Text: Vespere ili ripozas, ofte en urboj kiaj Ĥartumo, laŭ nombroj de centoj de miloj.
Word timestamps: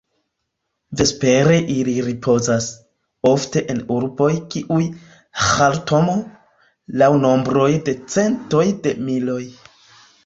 Vespere 1.01 1.57
ili 1.73 1.93
ripozas, 2.05 2.69
ofte 3.33 3.63
en 3.73 3.83
urboj 3.97 4.31
kiaj 4.55 4.81
Ĥartumo, 5.51 6.17
laŭ 7.03 7.11
nombroj 7.27 7.71
de 7.91 7.97
centoj 8.17 8.65
de 8.89 8.99
miloj. 9.11 9.43